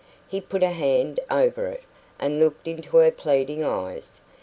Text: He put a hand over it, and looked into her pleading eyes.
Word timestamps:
He 0.27 0.41
put 0.41 0.63
a 0.63 0.71
hand 0.71 1.19
over 1.29 1.67
it, 1.67 1.83
and 2.19 2.39
looked 2.39 2.67
into 2.67 2.97
her 2.97 3.11
pleading 3.11 3.63
eyes. 3.63 4.19